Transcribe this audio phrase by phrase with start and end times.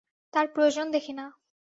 [0.33, 1.25] তার প্রয়োজন দেখি না।